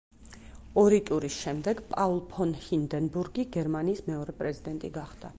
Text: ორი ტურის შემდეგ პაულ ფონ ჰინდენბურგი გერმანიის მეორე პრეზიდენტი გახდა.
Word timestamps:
ორი 0.83 0.99
ტურის 1.09 1.35
შემდეგ 1.41 1.83
პაულ 1.91 2.17
ფონ 2.31 2.53
ჰინდენბურგი 2.63 3.45
გერმანიის 3.57 4.01
მეორე 4.07 4.35
პრეზიდენტი 4.41 4.91
გახდა. 4.97 5.29